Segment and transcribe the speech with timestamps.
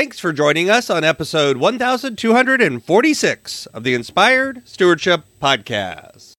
[0.00, 6.32] Thanks for joining us on episode 1246 of the Inspired Stewardship Podcast.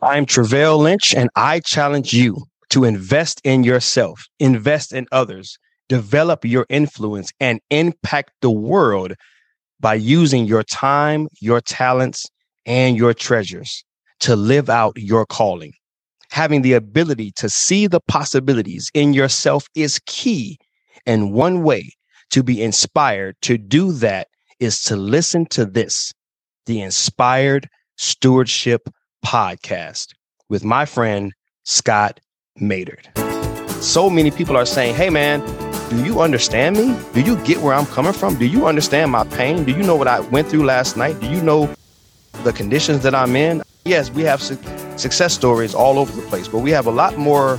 [0.00, 5.58] I'm Travell Lynch, and I challenge you to invest in yourself, invest in others,
[5.90, 9.12] develop your influence, and impact the world
[9.78, 12.24] by using your time, your talents,
[12.64, 13.84] and your treasures
[14.20, 15.74] to live out your calling.
[16.30, 20.56] Having the ability to see the possibilities in yourself is key.
[21.04, 21.90] And one way
[22.30, 24.28] to be inspired to do that
[24.60, 26.12] is to listen to this,
[26.66, 28.88] the Inspired Stewardship
[29.24, 30.08] Podcast
[30.48, 31.32] with my friend
[31.64, 32.20] Scott
[32.56, 33.08] Maynard.
[33.80, 35.40] So many people are saying, Hey man,
[35.90, 36.98] do you understand me?
[37.14, 38.38] Do you get where I'm coming from?
[38.38, 39.64] Do you understand my pain?
[39.64, 41.18] Do you know what I went through last night?
[41.20, 41.72] Do you know
[42.44, 43.62] the conditions that I'm in?
[43.84, 44.58] Yes, we have su-
[44.96, 47.58] success stories all over the place, but we have a lot more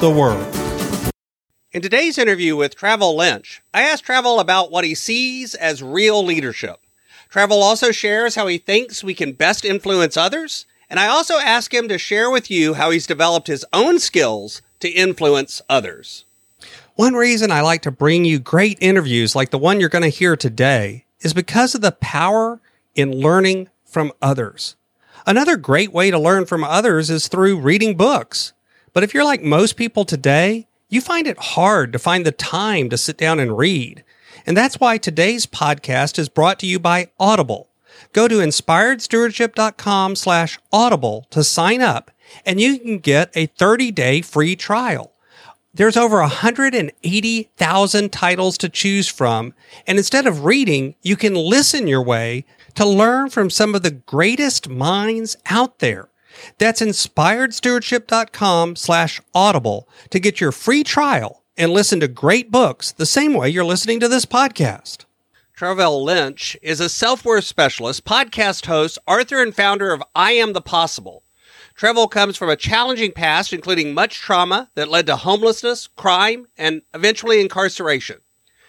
[0.00, 0.46] the world.
[1.72, 6.24] In today's interview with Travell Lynch, I asked Travell about what he sees as real
[6.24, 6.80] leadership.
[7.28, 11.74] Travell also shares how he thinks we can best influence others, and I also ask
[11.74, 16.24] him to share with you how he's developed his own skills to influence others.
[16.94, 20.08] One reason I like to bring you great interviews like the one you're going to
[20.08, 22.60] hear today is because of the power
[22.94, 24.76] in learning from others.
[25.26, 28.52] Another great way to learn from others is through reading books.
[28.94, 32.88] But if you're like most people today, you find it hard to find the time
[32.88, 34.04] to sit down and read.
[34.46, 37.68] And that's why today's podcast is brought to you by Audible.
[38.12, 42.12] Go to inspiredstewardship.com slash audible to sign up
[42.46, 45.12] and you can get a 30 day free trial.
[45.72, 49.54] There's over 180,000 titles to choose from.
[49.88, 52.44] And instead of reading, you can listen your way
[52.74, 56.08] to learn from some of the greatest minds out there.
[56.58, 63.06] That's inspiredstewardship.com slash audible to get your free trial and listen to great books the
[63.06, 65.04] same way you're listening to this podcast.
[65.54, 70.52] Travell Lynch is a self worth specialist, podcast host, author, and founder of I Am
[70.52, 71.22] the Possible.
[71.76, 76.82] Travell comes from a challenging past, including much trauma that led to homelessness, crime, and
[76.92, 78.20] eventually incarceration.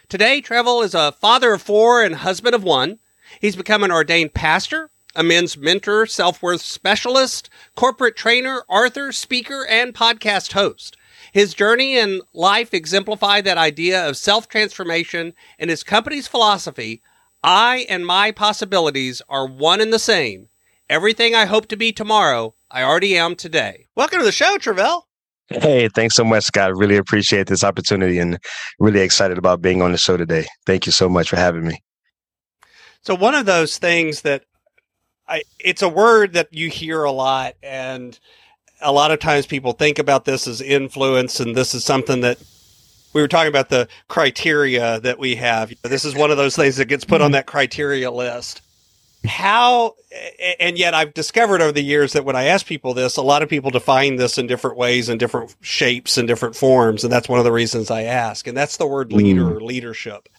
[0.10, 3.00] Today, Travell is a father of four and husband of one.
[3.42, 9.66] He's become an ordained pastor, a men's mentor, self worth specialist, corporate trainer, author, speaker,
[9.70, 10.98] and podcast host.
[11.32, 17.02] His journey in life exemplify that idea of self transformation, and his company's philosophy
[17.48, 20.50] I and my possibilities are one and the same.
[20.90, 23.86] Everything I hope to be tomorrow, I already am today.
[23.96, 25.08] Welcome to the show, Travell.
[25.50, 26.76] Hey, thanks so much, Scott.
[26.76, 28.40] Really appreciate this opportunity and
[28.80, 30.48] really excited about being on the show today.
[30.66, 31.84] Thank you so much for having me.
[33.02, 34.46] So, one of those things that
[35.28, 38.18] I, it's a word that you hear a lot, and
[38.82, 42.38] a lot of times people think about this as influence, and this is something that
[43.14, 45.74] we were talking about the criteria that we have.
[45.84, 48.62] This is one of those things that gets put on that criteria list.
[49.26, 49.96] How,
[50.60, 53.42] and yet I've discovered over the years that when I ask people this, a lot
[53.42, 57.04] of people define this in different ways and different shapes and different forms.
[57.04, 58.48] And that's one of the reasons I ask.
[58.48, 59.56] And that's the word leader mm.
[59.56, 60.30] or leadership.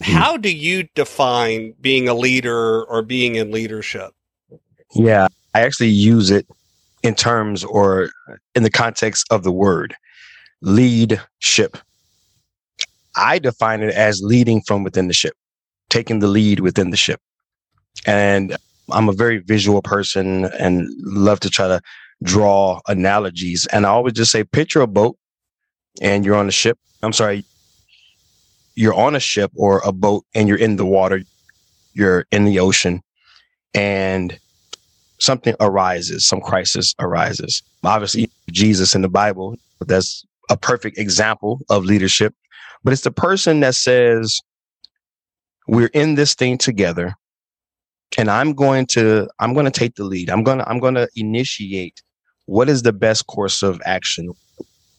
[0.00, 4.12] How do you define being a leader or being in leadership?
[4.94, 6.46] Yeah, I actually use it
[7.02, 8.10] in terms or
[8.54, 9.94] in the context of the word
[10.60, 11.76] leadership.
[13.16, 15.34] I define it as leading from within the ship,
[15.88, 17.20] taking the lead within the ship.
[18.06, 18.56] And
[18.90, 21.80] I'm a very visual person and love to try to
[22.22, 23.66] draw analogies.
[23.66, 25.16] And I always just say, picture a boat
[26.00, 26.78] and you're on a ship.
[27.02, 27.44] I'm sorry,
[28.74, 31.22] you're on a ship or a boat and you're in the water,
[31.92, 33.02] you're in the ocean.
[33.74, 34.38] And
[35.20, 37.62] something arises, some crisis arises.
[37.84, 42.34] Obviously, Jesus in the Bible, that's a perfect example of leadership.
[42.84, 44.40] But it's the person that says,
[45.66, 47.14] we're in this thing together
[48.16, 50.30] and I'm going to I'm going to take the lead.
[50.30, 52.02] I'm going to I'm going to initiate
[52.46, 54.32] what is the best course of action?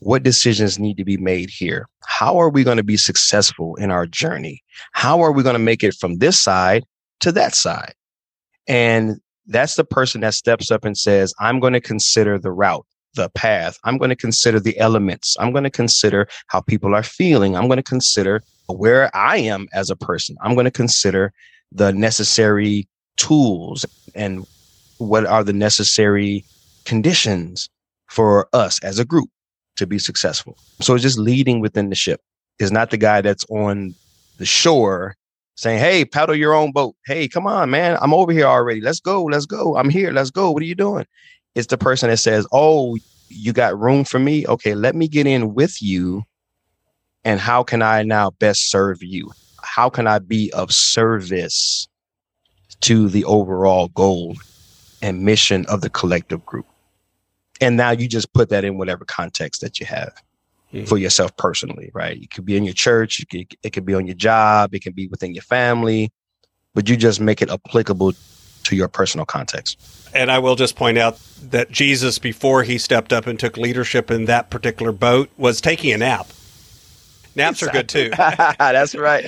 [0.02, 1.88] What decisions need to be made here?
[2.06, 4.64] How are we going to be successful in our journey?
[4.92, 6.86] How are we going to make it from this side
[7.22, 7.94] to that side?
[8.68, 9.20] And
[9.50, 12.86] that's the person that steps up and says, I'm going to consider the route.
[13.16, 13.78] the path.
[13.84, 15.36] I'm going to consider the elements.
[15.40, 17.56] I'm going to consider how people are feeling.
[17.56, 20.38] I'm going to consider where I am as a person.
[20.42, 21.34] I'm going to consider
[21.72, 22.88] the necessary
[23.18, 23.86] tools
[24.16, 24.46] and
[24.98, 26.46] what are the necessary
[26.86, 27.70] conditions
[28.08, 29.30] for us as a group
[29.78, 30.58] to be successful.
[30.82, 32.22] So it's just leading within the ship.
[32.60, 33.96] Is not the guy that's on
[34.38, 35.16] the shore
[35.60, 36.96] saying, Hey, paddle your own boat.
[37.06, 37.98] Hey, come on, man.
[38.02, 38.80] I'm over here already.
[38.80, 39.24] Let's go.
[39.26, 39.76] Let's go.
[39.76, 40.12] I'm here.
[40.12, 40.52] Let's go.
[40.52, 41.06] What are you doing?
[41.54, 42.98] It's the person that says, Oh,
[43.28, 44.48] you got room for me?
[44.48, 46.24] Okay, let me get in with you.
[47.26, 49.32] And how can I now best serve you?
[49.62, 51.88] How can I be of service
[52.82, 54.38] to the overall goal
[55.02, 56.66] and mission of the collective group?
[57.60, 60.14] And now you just put that in whatever context that you have
[60.86, 62.22] for yourself personally, right?
[62.22, 64.82] It could be in your church, it could, it could be on your job, it
[64.82, 66.12] can be within your family,
[66.76, 68.14] but you just make it applicable
[68.64, 69.80] to your personal context.
[70.14, 74.12] And I will just point out that Jesus, before he stepped up and took leadership
[74.12, 76.28] in that particular boat, was taking a nap.
[77.36, 78.10] Naps are good too.
[78.18, 79.26] That's right.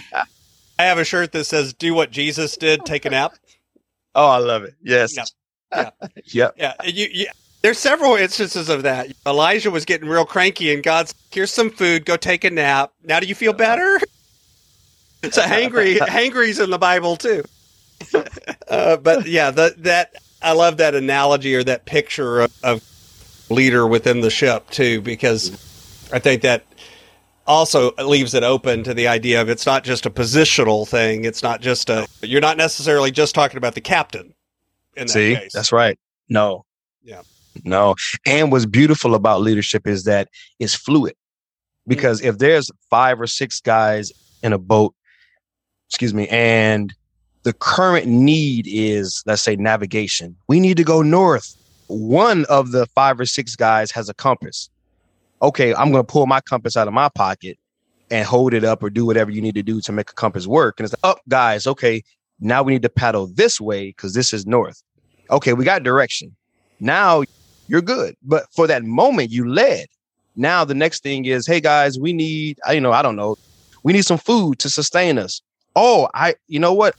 [0.78, 3.34] I have a shirt that says "Do what Jesus did, take a nap."
[4.16, 4.74] Oh, I love it.
[4.82, 5.16] Yes.
[5.16, 5.90] Yeah.
[6.26, 6.50] Yeah.
[6.58, 6.74] Yeah.
[6.84, 7.28] You, you,
[7.62, 9.12] there's several instances of that.
[9.26, 12.06] Elijah was getting real cranky, and God's here's some food.
[12.06, 12.92] Go take a nap.
[13.04, 14.00] Now, do you feel better?
[15.32, 17.44] so hangry, hangry's in the Bible too.
[18.68, 22.82] Uh, but yeah, the, that I love that analogy or that picture of, of
[23.50, 25.52] leader within the ship too, because
[26.14, 26.64] I think that
[27.46, 31.26] also leaves it open to the idea of it's not just a positional thing.
[31.26, 34.34] It's not just a, you're not necessarily just talking about the captain.
[34.96, 35.52] In that See, case.
[35.52, 36.00] that's right.
[36.30, 36.66] No.
[37.04, 37.24] Yeah.
[37.64, 37.96] No.
[38.26, 41.14] And what's beautiful about leadership is that it's fluid.
[41.88, 44.12] Because if there's five or six guys
[44.44, 44.94] in a boat,
[45.90, 46.94] excuse me, and
[47.44, 51.56] the current need is, let's say, navigation, we need to go north.
[51.88, 54.70] One of the five or six guys has a compass.
[55.42, 57.58] Okay, I'm going to pull my compass out of my pocket
[58.12, 60.46] and hold it up or do whatever you need to do to make a compass
[60.46, 60.80] work.
[60.80, 62.04] And it's like, oh, guys, okay,
[62.40, 64.84] now we need to paddle this way because this is north.
[65.32, 66.36] Okay, we got direction.
[66.80, 67.24] Now
[67.72, 68.16] you're good.
[68.22, 69.88] But for that moment, you led.
[70.36, 73.38] Now the next thing is, hey guys, we need, you know, I don't know,
[73.84, 75.42] we need some food to sustain us.
[75.76, 76.96] Oh, I, you know what?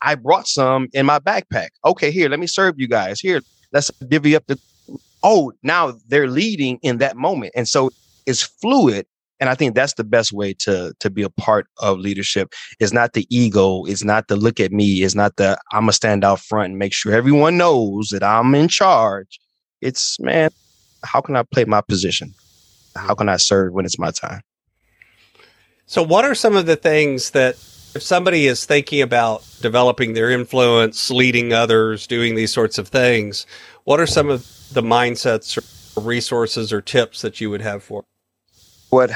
[0.00, 1.68] I brought some in my backpack.
[1.84, 3.20] Okay, here, let me serve you guys.
[3.20, 3.42] Here,
[3.72, 4.58] let's divvy up the.
[5.22, 7.90] Oh, now they're leading in that moment, and so
[8.24, 9.06] it's fluid.
[9.40, 12.52] And I think that's the best way to to be a part of leadership.
[12.78, 13.84] It's not the ego.
[13.84, 15.02] It's not the look at me.
[15.02, 18.54] It's not the I'm gonna stand out front and make sure everyone knows that I'm
[18.54, 19.38] in charge.
[19.86, 20.50] It's man,
[21.04, 22.34] how can I play my position?
[22.96, 24.40] How can I serve when it's my time?
[25.86, 27.54] So, what are some of the things that
[27.94, 33.46] if somebody is thinking about developing their influence, leading others, doing these sorts of things,
[33.84, 34.40] what are some of
[34.72, 38.02] the mindsets or resources or tips that you would have for?
[38.90, 39.12] What,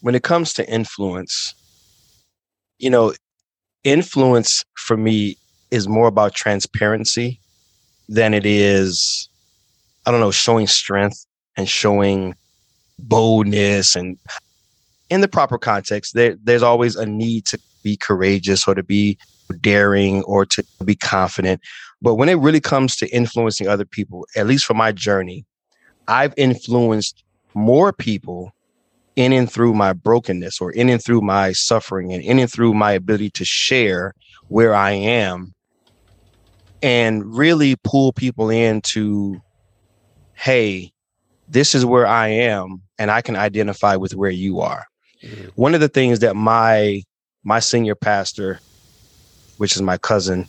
[0.00, 1.54] when it comes to influence,
[2.80, 3.14] you know,
[3.84, 5.36] influence for me
[5.70, 7.38] is more about transparency
[8.08, 9.29] than it is
[10.06, 11.26] I don't know, showing strength
[11.56, 12.34] and showing
[12.98, 14.18] boldness and
[15.10, 19.18] in the proper context, there, there's always a need to be courageous or to be
[19.60, 21.60] daring or to be confident.
[22.00, 25.44] But when it really comes to influencing other people, at least for my journey,
[26.06, 27.24] I've influenced
[27.54, 28.52] more people
[29.16, 32.74] in and through my brokenness or in and through my suffering and in and through
[32.74, 34.14] my ability to share
[34.48, 35.52] where I am
[36.82, 39.40] and really pull people into
[40.40, 40.90] hey,
[41.48, 44.86] this is where I am, and I can identify with where you are.
[45.22, 45.48] Mm-hmm.
[45.54, 47.02] One of the things that my
[47.44, 48.60] my senior pastor,
[49.58, 50.48] which is my cousin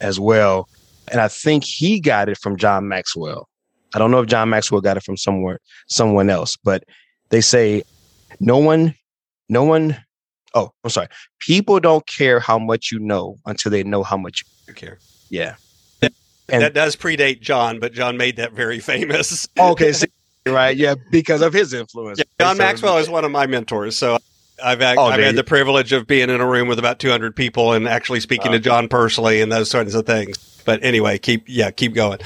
[0.00, 0.68] as well,
[1.10, 3.48] and I think he got it from John Maxwell.
[3.94, 6.84] I don't know if John Maxwell got it from somewhere someone else, but
[7.30, 7.82] they say
[8.40, 8.94] no one
[9.48, 9.96] no one
[10.54, 11.08] oh, I'm sorry.
[11.40, 14.98] People don't care how much you know until they know how much you care.
[15.30, 15.56] Yeah.
[16.48, 19.48] And that does predate John, but John made that very famous.
[19.58, 20.06] okay, so,
[20.46, 22.18] right, yeah, because of his influence.
[22.18, 24.18] Yeah, John so, Maxwell is one of my mentors, so
[24.62, 27.34] I've had, oh, I've had the privilege of being in a room with about 200
[27.36, 30.62] people and actually speaking to John personally and those sorts of things.
[30.64, 32.18] But anyway, keep yeah, keep going.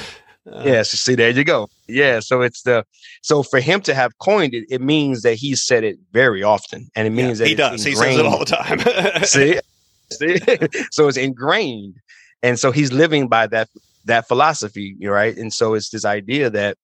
[0.50, 1.68] Uh, yeah, so see, there you go.
[1.86, 2.84] Yeah, so it's the
[3.22, 6.88] so for him to have coined it, it means that he said it very often,
[6.96, 7.84] and it means yeah, that he does.
[7.84, 8.80] He says it all the time.
[9.22, 9.60] see,
[10.10, 10.38] see,
[10.90, 11.94] so it's ingrained,
[12.42, 13.68] and so he's living by that
[14.04, 15.36] that philosophy, right?
[15.36, 16.76] And so it's this idea that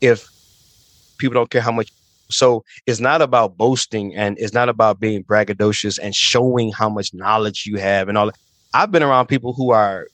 [0.00, 0.28] if
[1.18, 1.90] people don't care how much,
[2.30, 7.12] so it's not about boasting and it's not about being braggadocious and showing how much
[7.12, 8.38] knowledge you have and all that.
[8.72, 10.06] I've been around people who are,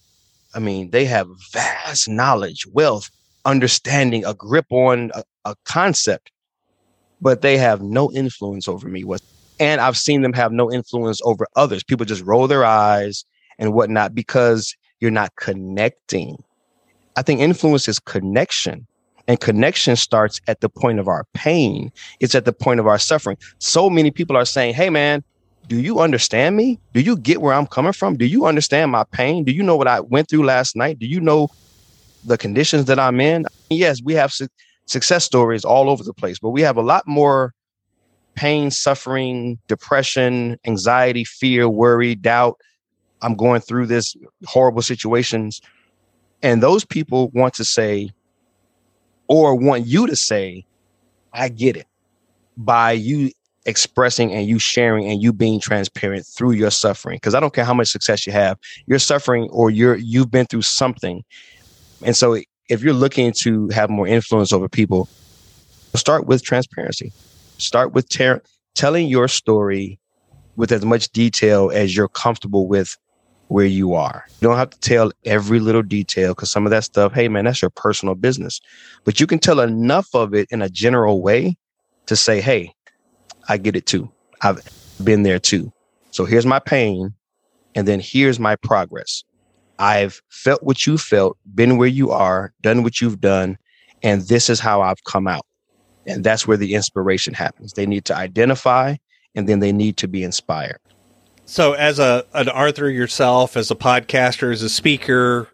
[0.55, 3.11] I mean, they have vast knowledge, wealth,
[3.45, 6.31] understanding, a grip on a, a concept,
[7.21, 9.05] but they have no influence over me.
[9.05, 9.21] What
[9.59, 11.83] and I've seen them have no influence over others.
[11.83, 13.25] People just roll their eyes
[13.59, 16.43] and whatnot because you're not connecting.
[17.17, 18.87] I think influence is connection.
[19.29, 21.91] And connection starts at the point of our pain.
[22.21, 23.37] It's at the point of our suffering.
[23.59, 25.25] So many people are saying, Hey, man,
[25.67, 26.79] do you understand me?
[26.95, 28.17] Do you get where I'm coming from?
[28.17, 29.43] Do you understand my pain?
[29.43, 31.01] Do you know what I went through last night?
[31.01, 31.49] Do you know
[32.25, 33.47] the conditions that I'm in?
[33.69, 34.49] Yes, we have su-
[34.87, 37.53] success stories all over the place, but we have a lot more
[38.37, 42.59] pain, suffering, depression, anxiety, fear, worry, doubt.
[43.23, 45.61] I'm going through this horrible situations.
[46.43, 48.11] And those people want to say,
[49.29, 50.65] or want you to say,
[51.33, 51.87] I get it
[52.57, 53.31] by you
[53.67, 57.17] expressing and you sharing and you being transparent through your suffering.
[57.17, 60.47] Because I don't care how much success you have, you're suffering or you're you've been
[60.47, 61.25] through something.
[62.03, 65.09] And so if you're looking to have more influence over people,
[65.95, 67.13] start with transparency.
[67.59, 68.43] Start with ter-
[68.75, 69.99] telling your story
[70.57, 72.97] with as much detail as you're comfortable with
[73.49, 74.25] where you are.
[74.41, 77.45] You don't have to tell every little detail because some of that stuff, hey man,
[77.45, 78.61] that's your personal business.
[79.05, 81.57] But you can tell enough of it in a general way
[82.07, 82.73] to say, hey,
[83.49, 84.11] I get it too.
[84.43, 84.61] I've
[85.03, 85.73] been there too.
[86.11, 87.15] So here's my pain.
[87.75, 89.23] And then here's my progress.
[89.79, 93.59] I've felt what you felt, been where you are, done what you've done.
[94.03, 95.45] And this is how I've come out.
[96.07, 97.75] And that's where the inspiration happens.
[97.75, 98.97] They need to identify
[99.35, 100.79] and then they need to be inspired.
[101.47, 105.49] So, as a an Arthur yourself, as a podcaster, as a speaker,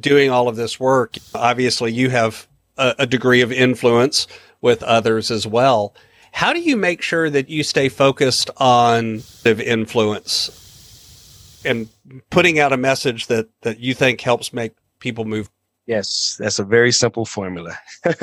[0.00, 4.26] doing all of this work, obviously you have a, a degree of influence
[4.60, 5.94] with others as well.
[6.32, 11.88] How do you make sure that you stay focused on the influence and
[12.30, 15.48] putting out a message that that you think helps make people move?
[15.86, 17.78] Yes, that's a very simple formula.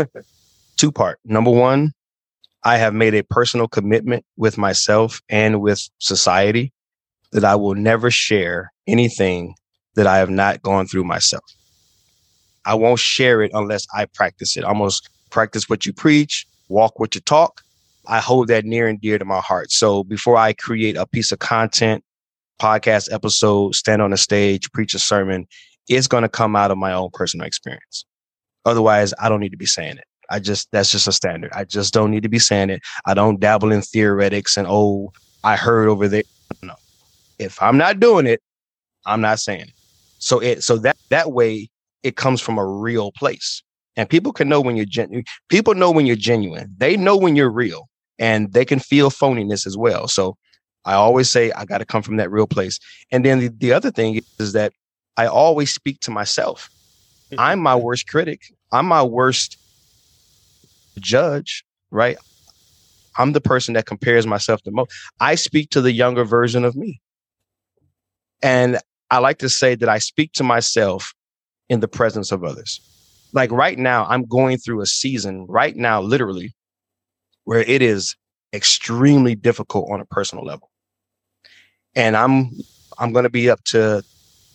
[0.76, 1.20] Two part.
[1.24, 1.94] Number one,
[2.66, 6.74] I have made a personal commitment with myself and with society
[7.34, 9.56] that I will never share anything
[9.96, 11.44] that I have not gone through myself.
[12.66, 14.64] I won't share it unless I practice it.
[14.64, 17.62] Almost practice what you preach, walk what you talk.
[18.08, 19.72] I hold that near and dear to my heart.
[19.72, 22.04] So before I create a piece of content,
[22.62, 25.48] podcast episode, stand on a stage, preach a sermon,
[25.88, 28.06] it's going to come out of my own personal experience.
[28.66, 30.06] Otherwise, I don't need to be saying it.
[30.30, 31.52] I just, that's just a standard.
[31.54, 32.82] I just don't need to be saying it.
[33.06, 35.12] I don't dabble in theoretics and, oh,
[35.44, 36.24] I heard over there.
[37.40, 38.42] If I'm not doing it,
[39.06, 39.74] I'm not saying it.
[40.20, 41.70] So it so that that way
[42.04, 43.64] it comes from a real place.
[43.96, 45.26] And people can know when you're genuine.
[45.50, 46.74] People know when you're genuine.
[46.78, 47.88] They know when you're real
[48.18, 50.08] and they can feel phoniness as well.
[50.08, 50.36] So
[50.86, 52.80] I always say I got to come from that real place.
[53.12, 54.74] And then the, the other thing is that
[55.16, 56.70] I always speak to myself.
[57.32, 57.40] Mm-hmm.
[57.40, 58.42] I'm my worst critic.
[58.72, 59.58] I'm my worst
[61.00, 62.18] judge, right?
[63.18, 64.92] I'm the person that compares myself the most.
[65.20, 67.00] I speak to the younger version of me.
[68.44, 68.78] And
[69.10, 71.14] I like to say that I speak to myself
[71.70, 72.82] in the presence of others.
[73.32, 76.54] Like right now, I'm going through a season right now, literally,
[77.46, 78.16] where it is
[78.54, 80.70] extremely difficult on a personal level.
[81.96, 82.52] And I'm
[83.00, 84.04] I'm going to be up to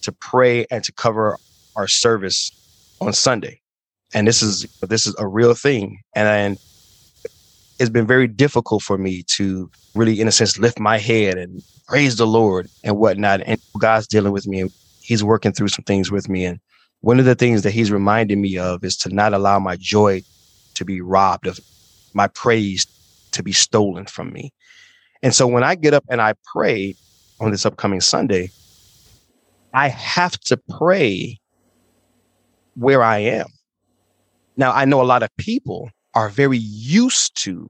[0.02, 1.38] to pray and to cover
[1.75, 2.52] our service
[3.00, 3.61] on Sunday.
[4.14, 6.00] And this is this is a real thing.
[6.14, 6.59] And, and
[7.78, 11.62] it's been very difficult for me to really, in a sense, lift my head and
[11.87, 13.40] praise the Lord and whatnot.
[13.47, 16.44] And God's dealing with me and He's working through some things with me.
[16.44, 16.58] And
[17.00, 20.23] one of the things that He's reminding me of is to not allow my joy
[20.75, 21.58] to be robbed of
[22.14, 22.87] my praise
[23.32, 24.52] to be stolen from me.
[25.23, 26.97] And so when I get up and I pray
[27.40, 28.50] on this upcoming Sunday,
[29.73, 31.38] I have to pray
[32.75, 33.47] where I am.
[34.56, 37.68] Now, I know a lot of people are very used to.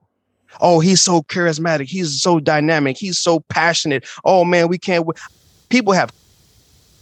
[0.62, 1.86] Oh, he's so charismatic.
[1.86, 2.96] He's so dynamic.
[2.96, 4.08] He's so passionate.
[4.24, 5.06] Oh man, we can't.
[5.68, 6.10] People have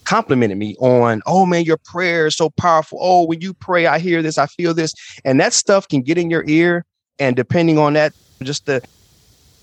[0.05, 2.99] complimented me on, oh man, your prayer is so powerful.
[3.01, 4.93] Oh, when you pray, I hear this, I feel this.
[5.25, 6.85] And that stuff can get in your ear.
[7.21, 8.13] And depending on that,
[8.43, 8.83] just the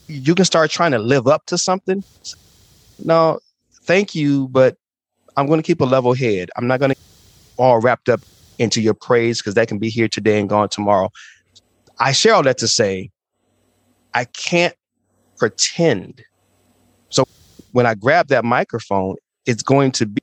[0.08, 2.02] you can start trying to live up to something.
[2.98, 3.40] No,
[3.86, 4.78] thank you, but
[5.36, 6.50] I'm going to keep a level head.
[6.56, 6.96] I'm not going to
[7.58, 8.24] all wrapped up
[8.58, 11.10] into your praise because that can be here today and gone tomorrow.
[12.00, 13.10] I share all that to say
[14.14, 14.76] I can't
[15.38, 16.24] pretend.
[17.10, 17.24] So
[17.72, 20.22] when I grab that microphone, it's going to be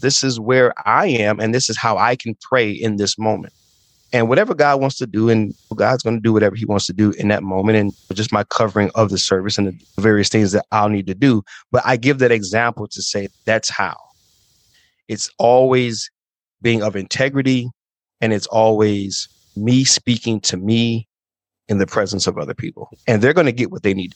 [0.00, 3.52] this is where I am and this is how I can pray in this moment.
[4.12, 6.92] And whatever God wants to do, and God's going to do whatever He wants to
[6.92, 10.52] do in that moment, and just my covering of the service and the various things
[10.52, 11.42] that I'll need to do.
[11.70, 13.96] But I give that example to say that's how.
[15.08, 16.10] It's always
[16.60, 17.70] being of integrity,
[18.20, 21.08] and it's always me speaking to me
[21.68, 22.90] in the presence of other people.
[23.06, 24.14] And they're going to get what they need.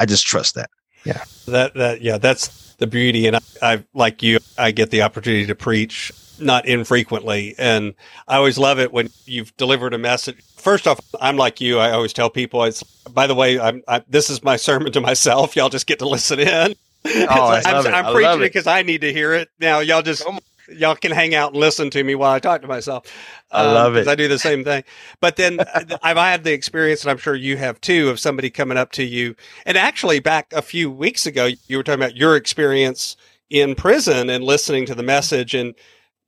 [0.00, 0.70] I just trust that.
[1.04, 1.22] Yeah.
[1.46, 5.46] That that yeah, that's the beauty and I, I like you I get the opportunity
[5.46, 7.94] to preach not infrequently and
[8.26, 10.36] I always love it when you've delivered a message.
[10.56, 11.78] First off, I'm like you.
[11.78, 15.00] I always tell people it's by the way, I'm I, this is my sermon to
[15.00, 15.56] myself.
[15.56, 16.74] Y'all just get to listen in.
[17.04, 17.94] Oh, I I'm, love it.
[17.94, 18.52] I'm I preaching love it it.
[18.52, 19.48] because I need to hear it.
[19.58, 20.24] Now y'all just
[20.68, 23.06] y'all can hang out and listen to me while I talk to myself.
[23.50, 24.08] I love um, it.
[24.08, 24.84] I do the same thing.
[25.20, 28.50] But then uh, I've had the experience, and I'm sure you have too, of somebody
[28.50, 29.34] coming up to you.
[29.66, 33.16] And actually, back a few weeks ago, you were talking about your experience
[33.50, 35.74] in prison and listening to the message, and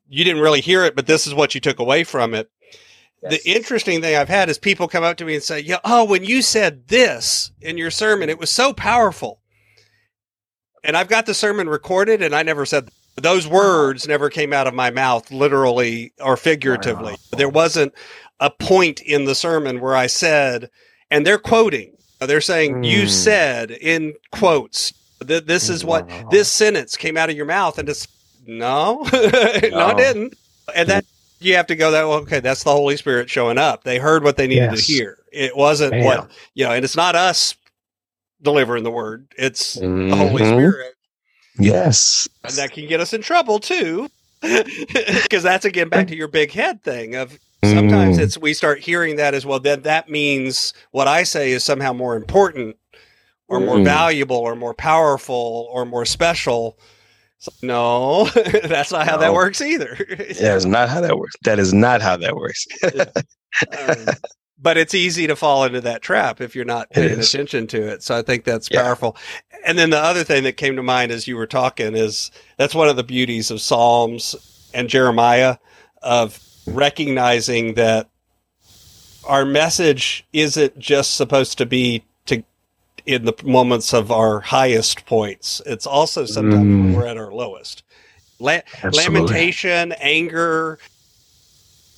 [0.08, 2.50] you didn't really hear it, but this is what you took away from it.
[3.26, 6.04] The interesting thing I've had is people come up to me and say, "Yeah, oh,
[6.04, 9.40] when you said this in your sermon, it was so powerful."
[10.82, 14.66] And I've got the sermon recorded, and I never said those words never came out
[14.66, 17.12] of my mouth, literally or figuratively.
[17.12, 17.38] Wow.
[17.38, 17.94] There wasn't
[18.40, 20.68] a point in the sermon where I said,
[21.10, 21.92] and they're quoting.
[22.20, 23.08] They're saying, "You Mm.
[23.10, 26.28] said in quotes that this is what Wow.
[26.30, 28.06] this sentence came out of your mouth," and it's
[28.46, 30.34] no, no, it didn't.
[30.74, 31.04] And that
[31.40, 33.84] you have to go that well, okay, that's the Holy Spirit showing up.
[33.84, 34.86] They heard what they needed Yes.
[34.86, 35.18] to hear.
[35.32, 37.54] It wasn't what you know, and it's not us
[38.42, 39.28] delivering the word.
[39.38, 40.46] It's the Holy Mhm.
[40.56, 40.93] Spirit.
[41.58, 42.28] Yes.
[42.42, 44.08] And that can get us in trouble too.
[44.42, 48.20] Because that's again back to your big head thing of sometimes Mm.
[48.20, 51.94] it's we start hearing that as well, then that means what I say is somehow
[51.94, 52.76] more important
[53.48, 53.84] or more Mm.
[53.84, 56.78] valuable or more powerful or more special.
[57.46, 58.24] Like, no,
[58.64, 59.96] that's not how that works either.
[60.08, 61.34] That is not how that works.
[61.44, 62.66] That is not how that works.
[63.88, 64.06] Um,
[64.60, 68.02] but it's easy to fall into that trap if you're not paying attention to it.
[68.02, 68.82] So I think that's Yeah.
[68.82, 69.16] powerful.
[69.66, 72.74] And then the other thing that came to mind as you were talking is that's
[72.74, 74.36] one of the beauties of Psalms
[74.72, 75.56] and Jeremiah
[76.02, 78.08] of recognizing that
[79.26, 82.42] our message isn't just supposed to be to
[83.06, 85.60] in the moments of our highest points.
[85.66, 86.94] It's also sometimes when Mm.
[86.94, 87.82] we're at our lowest.
[88.38, 88.60] La-
[88.92, 90.78] lamentation, anger.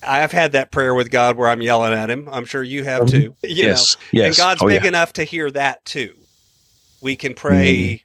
[0.06, 2.28] I've had that prayer with God where I'm yelling at him.
[2.30, 3.10] I'm sure you have Mhm.
[3.10, 3.36] too.
[3.42, 3.96] You yes.
[4.12, 4.26] know, Yes.
[4.26, 4.88] and God's oh, big yeah.
[4.88, 6.14] enough to hear that too.
[7.00, 8.04] We can pray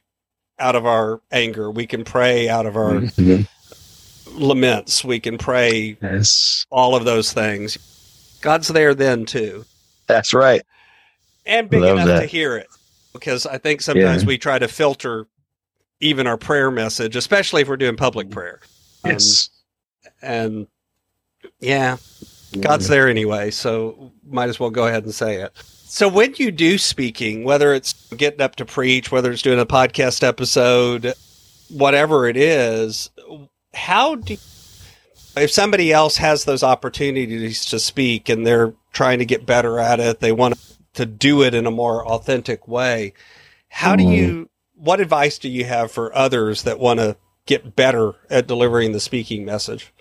[0.58, 1.70] out of our anger.
[1.70, 3.46] We can pray out of our Mhm.
[4.32, 5.04] laments.
[5.04, 6.66] We can pray Yes.
[6.70, 7.78] all of those things.
[8.40, 9.64] God's there then too.
[10.06, 10.62] That's right.
[11.46, 12.68] And big Love enough to hear it.
[13.12, 14.26] Because I think sometimes Yeah.
[14.28, 15.26] we try to filter
[16.00, 18.60] even our prayer message, especially if we're doing public prayer.
[19.04, 19.50] Um, Yes.
[20.20, 20.66] and
[21.60, 21.96] yeah,
[22.60, 25.52] God's there anyway, so might as well go ahead and say it.
[25.92, 29.66] So when you do speaking, whether it's getting up to preach, whether it's doing a
[29.66, 31.14] podcast episode,
[31.68, 33.10] whatever it is,
[33.74, 34.36] how do
[35.36, 40.00] if somebody else has those opportunities to speak and they're trying to get better at
[40.00, 40.58] it, they want
[40.94, 43.14] to do it in a more authentic way.
[43.68, 44.48] How do you mm.
[44.74, 49.00] what advice do you have for others that want to get better at delivering the
[49.00, 49.92] speaking message?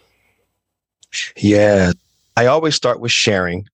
[1.38, 1.92] Yeah.
[2.38, 3.68] I always start with sharing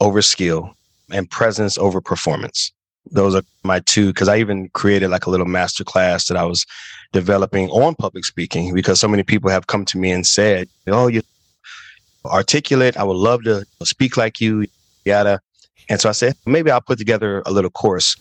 [0.00, 0.74] over skill
[1.10, 2.72] and presence over performance.
[3.10, 6.44] Those are my two, because I even created like a little master class that I
[6.44, 6.66] was
[7.12, 11.06] developing on public speaking because so many people have come to me and said, Oh,
[11.06, 11.22] you're
[12.26, 12.96] articulate.
[12.96, 14.66] I would love to speak like you,
[15.04, 15.40] yada.
[15.88, 18.14] And so I said, maybe I'll put together a little course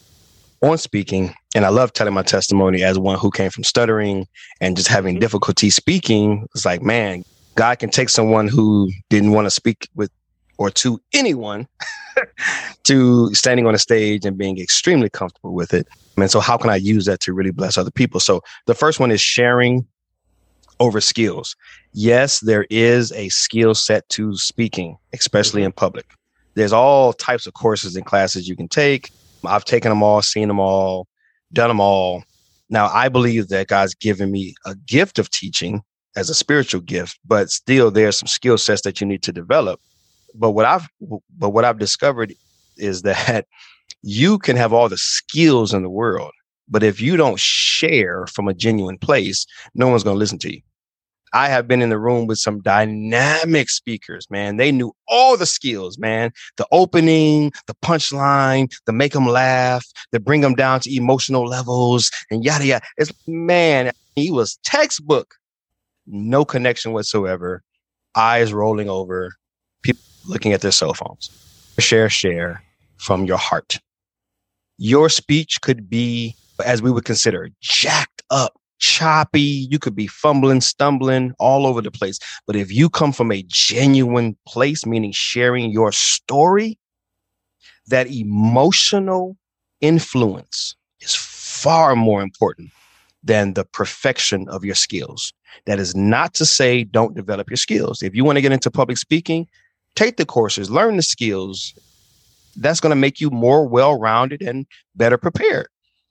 [0.61, 1.33] on speaking.
[1.53, 4.25] And I love telling my testimony as one who came from stuttering
[4.61, 5.19] and just having Mhm.
[5.19, 6.47] difficulty speaking.
[6.55, 7.25] It's like, man,
[7.57, 10.11] God can take someone who didn't want to speak with
[10.59, 11.67] or to anyone
[12.83, 15.87] to standing on a stage and being extremely comfortable with it.
[16.17, 18.19] And so, how can I use that to really bless other people?
[18.19, 19.85] So, the first one is sharing
[20.79, 21.55] over skills.
[21.93, 25.67] Yes, there is a skill set to speaking, especially mm-hmm.
[25.67, 26.05] in public.
[26.53, 29.11] There's all types of courses and classes you can take.
[29.43, 31.07] I've taken them all, seen them all,
[31.53, 32.23] done them all.
[32.69, 35.81] Now, I believe that God's given me a gift of teaching
[36.17, 39.31] as a spiritual gift, but still there are some skill sets that you need to
[39.31, 39.79] develop.
[40.33, 40.89] But what I've
[41.37, 42.33] but what I've discovered
[42.75, 43.45] is that
[44.01, 46.31] you can have all the skills in the world,
[46.67, 50.53] but if you don't share from a genuine place, no one's going to listen to
[50.53, 50.61] you.
[51.33, 54.55] I have been in the room with some dynamic speakers, man.
[54.57, 56.31] They knew all the skills, man.
[56.55, 62.09] The opening, the punchline, the make them laugh, the bring them down to emotional levels,
[62.31, 62.85] and yada yada.
[62.97, 65.35] It's man, he was textbook
[66.07, 67.63] no connection whatsoever,
[68.15, 69.33] eyes rolling over,
[69.83, 71.29] people looking at their cell phones.
[71.79, 72.63] Share, share
[72.97, 73.79] from your heart.
[74.77, 79.67] Your speech could be, as we would consider, jacked up choppy.
[79.69, 82.19] You could be fumbling, stumbling all over the place.
[82.45, 86.77] But if you come from a genuine place, meaning sharing your story,
[87.87, 89.37] that emotional
[89.81, 92.71] influence is far more important
[93.27, 95.33] than the perfection of your skills.
[95.65, 98.01] That is not to say don't develop your skills.
[98.01, 99.47] If you want to get into public speaking,
[99.95, 101.73] take the courses, learn the skills.
[102.55, 105.67] That's going to make you more well rounded and better prepared.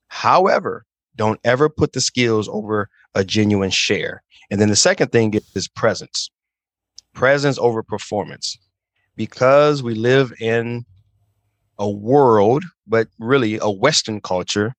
[0.09, 0.85] However,
[1.17, 4.23] don't ever put the skills over a genuine share.
[4.51, 6.31] And then the second thing is presence
[7.15, 8.59] presence over performance.
[9.17, 10.85] Because we live in
[11.79, 14.75] a world, but really a Western culture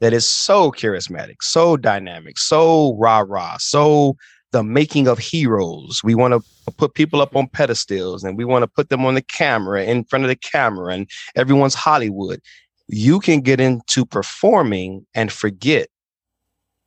[0.00, 4.16] that is so charismatic, so dynamic, so rah rah, so
[4.52, 6.02] the making of heroes.
[6.02, 9.14] We want to put people up on pedestals and we want to put them on
[9.14, 12.40] the camera in front of the camera and everyone's Hollywood.
[12.88, 15.88] You can get into performing and forget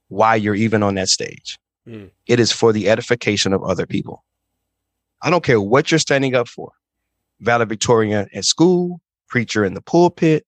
[0.10, 1.58] why you're even on that stage.
[1.88, 2.10] Mm.
[2.28, 4.24] It is for the edification of other people.
[5.22, 6.72] I don't care what you're standing up for.
[7.40, 10.46] Valedictorian at school, preacher in the pulpit,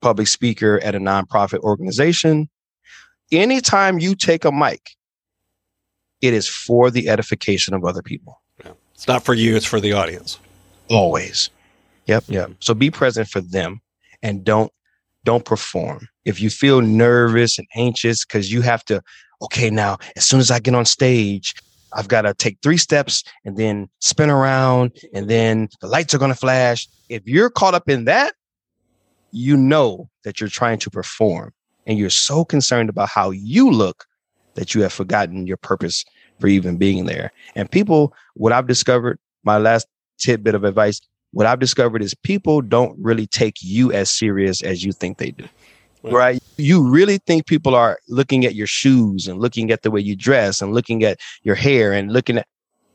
[0.00, 2.48] public speaker at a nonprofit organization.
[3.32, 4.90] Anytime you take a mic,
[6.20, 8.40] it is for the edification of other people.
[8.64, 8.72] Yeah.
[8.94, 10.38] It's not for you, it's for the audience.
[10.88, 11.50] Always.
[12.06, 12.44] Yep, yep.
[12.44, 12.54] Mm-hmm.
[12.60, 13.80] So be present for them
[14.22, 14.72] and don't
[15.24, 16.08] don't perform.
[16.24, 19.02] If you feel nervous and anxious cuz you have to
[19.42, 21.54] okay, now as soon as I get on stage,
[21.92, 26.18] I've got to take three steps and then spin around and then the lights are
[26.18, 26.88] going to flash.
[27.08, 28.34] If you're caught up in that,
[29.32, 31.52] you know that you're trying to perform
[31.86, 34.06] and you're so concerned about how you look
[34.54, 36.04] that you have forgotten your purpose
[36.38, 37.32] for even being there.
[37.54, 39.86] And people, what I've discovered, my last
[40.18, 41.00] tidbit of advice,
[41.32, 45.30] what I've discovered is people don't really take you as serious as you think they
[45.30, 45.48] do.
[46.02, 46.12] Right.
[46.12, 46.42] right.
[46.56, 50.16] You really think people are looking at your shoes and looking at the way you
[50.16, 52.46] dress and looking at your hair and looking at,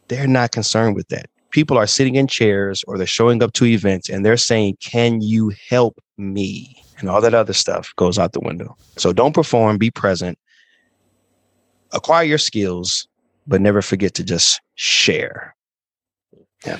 [0.08, 1.30] they're not concerned with that.
[1.56, 5.22] People are sitting in chairs or they're showing up to events and they're saying, Can
[5.22, 6.84] you help me?
[7.00, 8.76] And all that other stuff goes out the window.
[8.98, 10.38] So don't perform, be present,
[11.94, 13.08] acquire your skills,
[13.48, 15.56] but never forget to just share.
[16.66, 16.80] Yeah.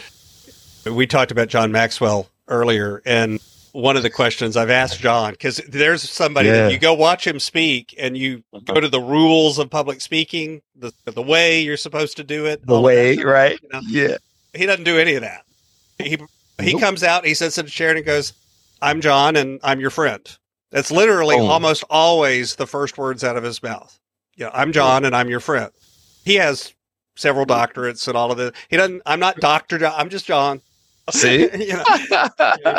[0.86, 3.40] We talked about John Maxwell earlier, and
[3.72, 6.64] one of the questions I've asked John because there's somebody yeah.
[6.64, 10.62] that you go watch him speak and you go to the rules of public speaking,
[10.76, 13.58] the the way you're supposed to do it, the way, right?
[13.62, 13.82] You know?
[13.88, 14.18] Yeah,
[14.56, 15.44] he doesn't do any of that.
[15.98, 16.18] He
[16.62, 16.82] he nope.
[16.82, 18.34] comes out, he sits in a chair and goes,
[18.82, 20.22] "I'm John, and I'm your friend."
[20.72, 21.46] That's literally oh.
[21.46, 23.98] almost always the first words out of his mouth.
[24.36, 25.72] Yeah, I'm John, and I'm your friend.
[26.26, 26.74] He has
[27.16, 28.52] several doctorates and all of this.
[28.70, 29.02] He doesn't.
[29.06, 29.94] I'm not Doctor John.
[29.96, 30.62] I'm just John.
[31.12, 31.84] See, you know,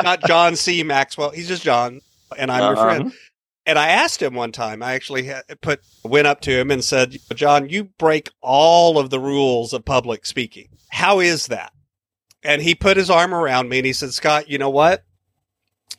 [0.02, 0.82] not John C.
[0.82, 1.30] Maxwell.
[1.30, 2.00] He's just John,
[2.36, 2.72] and I'm uh-huh.
[2.72, 3.12] your friend.
[3.66, 4.80] And I asked him one time.
[4.82, 9.18] I actually put went up to him and said, "John, you break all of the
[9.18, 10.68] rules of public speaking.
[10.90, 11.72] How is that?"
[12.44, 15.04] And he put his arm around me and he said, "Scott, you know what?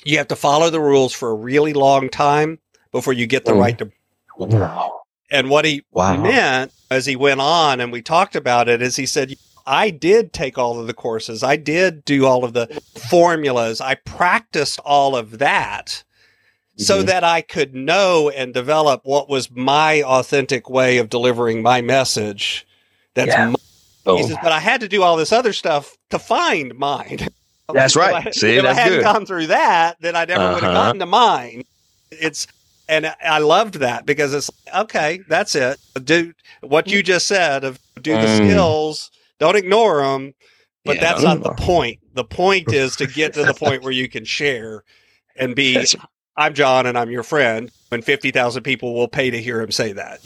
[0.05, 2.59] You have to follow the rules for a really long time
[2.93, 3.59] before you get the mm.
[3.59, 3.91] right to."
[4.37, 5.01] Wow.
[5.29, 6.15] And what he wow.
[6.15, 10.31] meant as he went on and we talked about it is he said, I did
[10.31, 11.43] take all of the courses.
[11.43, 13.81] I did do all of the formulas.
[13.81, 16.05] I practiced all of that
[16.77, 16.83] mm-hmm.
[16.83, 21.81] so that I could know and develop what was my authentic way of delivering my
[21.81, 22.65] message.
[23.13, 23.49] That's yeah.
[23.49, 23.55] my,
[24.05, 24.27] oh.
[24.27, 27.27] says, but I had to do all this other stuff to find mine.
[27.73, 28.27] That's right.
[28.27, 29.03] I, See, if I hadn't good.
[29.03, 30.53] gone through that, then I never uh-huh.
[30.53, 31.63] would have gotten to mine.
[32.11, 32.47] It's
[32.87, 35.19] and I loved that because it's okay.
[35.27, 35.77] That's it.
[36.01, 38.37] Do what you just said of do the mm.
[38.37, 40.33] skills don't ignore them.
[40.85, 41.99] But yeah, that's not the point.
[42.13, 44.83] The point is to get to the point where you can share
[45.35, 45.85] and be,
[46.37, 47.71] I'm John and I'm your friend.
[47.91, 50.19] and 50,000 people will pay to hear him say that.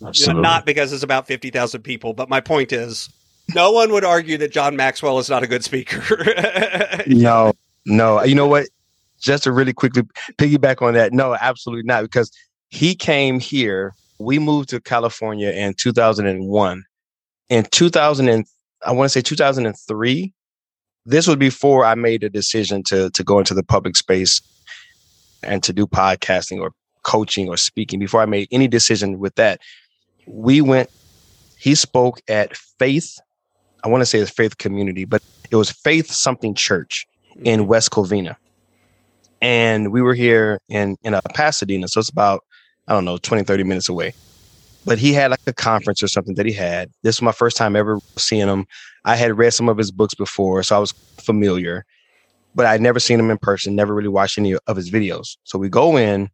[0.00, 3.08] Not because it's about 50,000 people, but my point is
[3.54, 6.24] no one would argue that John Maxwell is not a good speaker.
[7.06, 7.52] no,
[7.86, 8.22] no.
[8.22, 8.66] You know what?
[9.20, 10.02] Just to really quickly
[10.36, 12.02] piggyback on that, no, absolutely not.
[12.02, 12.30] Because
[12.68, 13.94] he came here.
[14.20, 16.84] We moved to California in 2001
[17.48, 18.46] in 2000 and
[18.86, 20.32] I want to say 2003.
[21.06, 24.40] This was before I made a decision to to go into the public space
[25.42, 26.72] and to do podcasting or
[27.02, 27.98] coaching or speaking.
[27.98, 29.60] Before I made any decision with that,
[30.26, 30.90] we went.
[31.58, 33.18] He spoke at Faith.
[33.84, 37.06] I want to say it's Faith Community, but it was Faith Something Church
[37.44, 37.68] in mm-hmm.
[37.68, 38.36] West Covina,
[39.40, 42.44] and we were here in in a Pasadena, so it's about
[42.86, 44.14] I don't know 20 30 minutes away
[44.88, 46.90] but he had like a conference or something that he had.
[47.02, 48.66] This was my first time ever seeing him.
[49.04, 51.84] I had read some of his books before, so I was familiar,
[52.54, 55.36] but I'd never seen him in person, never really watched any of his videos.
[55.44, 56.30] So we go in,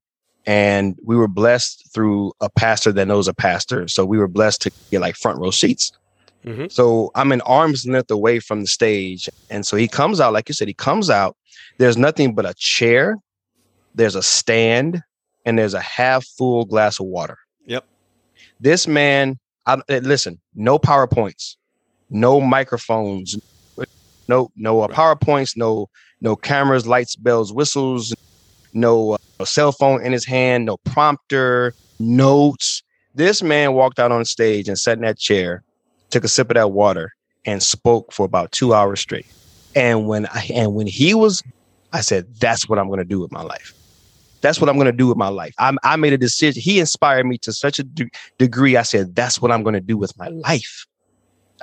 [0.46, 3.88] and we were blessed through a pastor that knows a pastor.
[3.88, 5.92] So we were blessed to get like front row seats.
[6.44, 6.70] Mhm.
[6.70, 9.28] So I'm an arm's length away from the stage.
[9.48, 11.36] And so he comes out, like you said, he comes out.
[11.78, 13.16] There's nothing but a chair,
[13.94, 15.02] there's a stand,
[15.46, 17.38] and there's a half full glass of water.
[17.66, 17.86] Yep.
[18.60, 21.56] This man, I, eh, listen, no PowerPoints,
[22.10, 23.38] no microphones,
[24.28, 25.88] no no uh, PowerPoints, no
[26.20, 28.14] no cameras, lights, bells, whistles,
[28.74, 32.82] no, uh, no cell phone in his hand, no prompter, notes.
[33.14, 35.62] This man walked out on stage and sat in that chair,
[36.10, 37.12] took a sip of that water,
[37.44, 39.26] and spoke for about two hours straight.
[39.74, 41.42] And when I and when he was,
[41.92, 43.74] I said, "That's what I'm going to do with my life.
[44.42, 46.60] That's what I'm going to do with my life." I, I made a decision.
[46.60, 48.76] He inspired me to such a de- degree.
[48.76, 50.86] I said, "That's what I'm going to do with my life."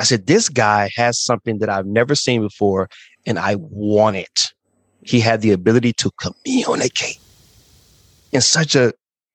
[0.01, 2.89] I said, "This guy has something that I've never seen before,
[3.27, 4.51] and I want it."
[5.03, 7.19] He had the ability to communicate
[8.31, 8.93] in such a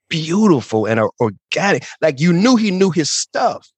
[0.09, 3.71] beautiful and organic, like you knew he knew his stuff,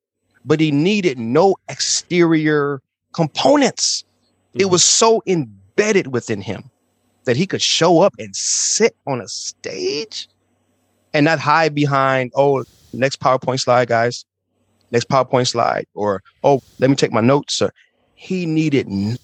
[0.46, 2.80] but he needed no exterior
[3.12, 4.04] components.
[4.54, 4.70] It Mhm.
[4.70, 6.70] was so embedded within him
[7.26, 10.26] that he could show up and sit on a stage
[11.12, 14.24] and not hide behind, oh, next PowerPoint slide, guys.
[14.90, 15.86] Next PowerPoint slide.
[15.94, 17.60] Or, oh, let me take my notes.
[17.62, 17.72] Or
[18.14, 19.18] he needed, and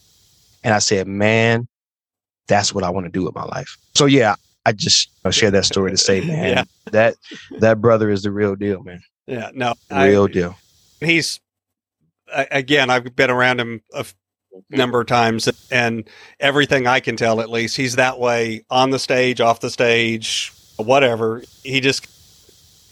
[0.64, 1.66] I said, man,
[2.48, 3.76] that's what I want to do with my life.
[3.94, 4.34] So yeah,
[4.66, 6.64] I just I share that story to say, man, Yeah.
[6.92, 7.14] that
[7.60, 9.00] that brother is the real deal, man.
[9.26, 10.56] Yeah, no, I- Real deal.
[11.00, 11.40] he's
[12.32, 12.90] again.
[12.90, 14.04] I've been around him a
[14.70, 16.08] number of times, and
[16.40, 20.52] everything I can tell, at least, he's that way on the stage, off the stage,
[20.76, 21.42] whatever.
[21.62, 22.06] He just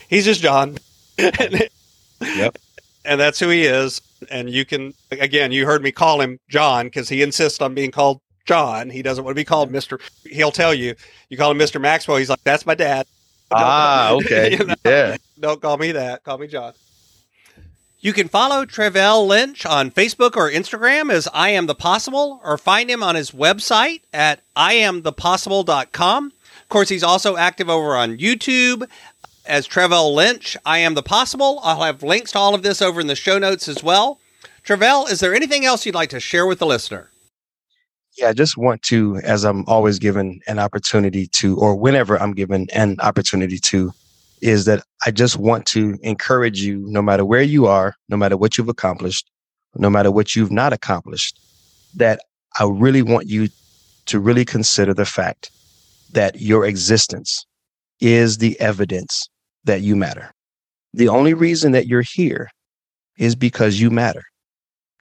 [0.09, 0.77] he's just John.
[2.23, 2.57] Yep.
[3.05, 4.01] And that's who he is.
[4.31, 7.91] And you can again, you heard me call him John because he insists on being
[7.91, 8.89] called John.
[8.89, 9.99] He doesn't want to be called Mister.
[10.25, 10.95] He'll tell you.
[11.29, 12.17] You call him Mister Maxwell.
[12.17, 13.05] He's like, "That's my dad."
[13.51, 14.51] Ah, okay.
[14.57, 14.75] You know?
[14.85, 15.17] Yeah.
[15.39, 16.23] Don't call me that.
[16.23, 16.73] Call me John.
[17.99, 22.57] You can follow Travell Lynch on Facebook or Instagram as I Am the Possible, or
[22.57, 26.25] find him on his website at IamThePossible.com.
[26.25, 28.89] Of course, he's also active over on YouTube
[29.45, 30.57] as Travell Lynch.
[30.65, 31.59] I Am the Possible.
[31.63, 34.19] I'll have links to all of this over in the show notes as well.
[34.63, 37.09] Travell, is there anything else you'd like to share with the listener?
[38.17, 42.33] Yeah, I just want to, as I'm always given an opportunity to, or whenever I'm
[42.33, 43.91] given an opportunity to,
[44.41, 48.37] is that I just want to encourage you, no matter where you are, no matter
[48.37, 49.29] what you've accomplished,
[49.75, 51.39] no matter what you've not accomplished,
[51.95, 52.19] that
[52.59, 53.49] I really want you
[54.05, 55.49] to really consider the fact
[56.11, 57.45] that your existence
[57.99, 59.27] is the evidence
[59.63, 60.31] that you matter.
[60.93, 62.49] The only reason that you're here
[63.17, 64.23] is because you matter.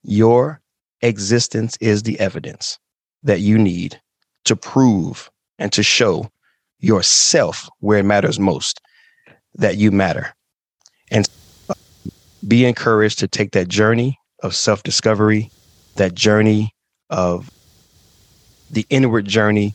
[0.02, 0.60] Your
[1.00, 2.78] existence is the evidence
[3.22, 4.00] that you need
[4.44, 6.28] to prove and to show
[6.78, 8.80] yourself where it matters most
[9.54, 10.34] that you matter.
[11.10, 11.28] And
[12.46, 15.50] be encouraged to take that journey of self discovery,
[15.96, 16.72] that journey
[17.10, 17.50] of
[18.70, 19.74] the inward journey,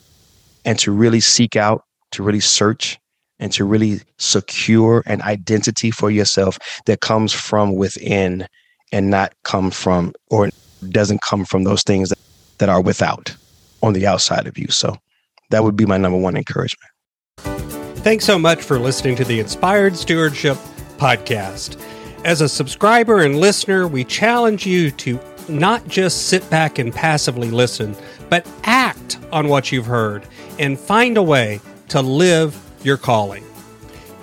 [0.65, 2.99] and to really seek out, to really search,
[3.39, 8.47] and to really secure an identity for yourself that comes from within
[8.91, 10.49] and not come from or
[10.89, 12.19] doesn't come from those things that,
[12.59, 13.35] that are without
[13.81, 14.67] on the outside of you.
[14.69, 14.97] So
[15.49, 16.91] that would be my number one encouragement.
[17.97, 20.57] Thanks so much for listening to the Inspired Stewardship
[20.97, 21.79] Podcast.
[22.23, 25.19] As a subscriber and listener, we challenge you to
[25.49, 27.95] not just sit back and passively listen,
[28.29, 30.27] but act on what you've heard
[30.59, 33.43] and find a way to live your calling.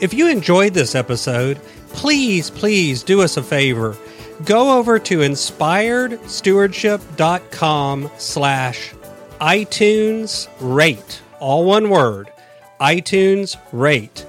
[0.00, 3.96] If you enjoyed this episode, please, please do us a favor.
[4.44, 8.92] Go over to inspiredstewardship.com slash
[9.40, 12.33] iTunes rate, all one word,
[12.81, 14.27] iTunes rate.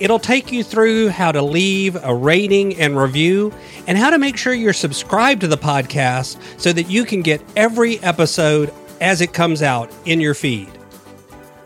[0.00, 3.52] It'll take you through how to leave a rating and review
[3.86, 7.40] and how to make sure you're subscribed to the podcast so that you can get
[7.56, 10.68] every episode as it comes out in your feed.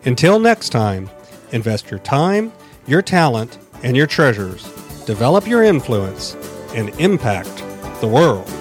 [0.04, 1.10] Until next time,
[1.52, 2.52] invest your time,
[2.86, 4.64] your talent, and your treasures.
[5.04, 6.34] Develop your influence
[6.74, 7.56] and impact
[8.00, 8.57] the world.